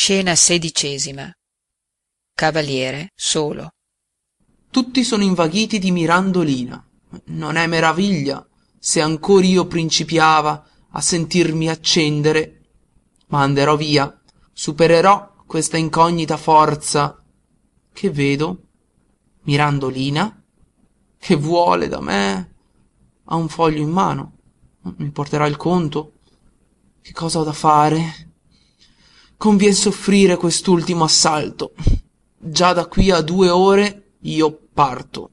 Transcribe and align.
scena 0.00 0.34
xvi 0.34 0.72
cavaliere 2.32 3.10
solo. 3.16 3.72
Tutti 4.70 5.02
sono 5.02 5.24
invaghiti 5.24 5.80
di 5.80 5.90
mirandolina. 5.90 6.80
Non 7.24 7.56
è 7.56 7.66
meraviglia 7.66 8.46
se 8.78 9.00
ancor 9.00 9.42
io 9.42 9.66
principiava 9.66 10.64
a 10.90 11.00
sentirmi 11.00 11.68
accendere. 11.68 12.60
Ma 13.26 13.40
anderò 13.40 13.74
via. 13.74 14.16
Supererò 14.52 15.34
questa 15.44 15.76
incognita 15.76 16.36
forza. 16.36 17.20
Che 17.92 18.10
vedo? 18.10 18.62
Mirandolina? 19.42 20.44
Che 21.18 21.34
vuole 21.34 21.88
da 21.88 22.00
me? 22.00 22.54
Ha 23.24 23.34
un 23.34 23.48
foglio 23.48 23.82
in 23.82 23.90
mano. 23.90 24.36
Mi 24.98 25.10
porterà 25.10 25.46
il 25.46 25.56
conto? 25.56 26.12
Che 27.02 27.12
cosa 27.12 27.40
ho 27.40 27.44
da 27.44 27.52
fare 27.52 28.27
convien 29.38 29.72
soffrire 29.72 30.36
quest'ultimo 30.36 31.04
assalto. 31.04 31.72
Già 32.36 32.72
da 32.72 32.86
qui 32.86 33.10
a 33.10 33.22
due 33.22 33.48
ore 33.48 34.16
io 34.22 34.58
parto 34.74 35.30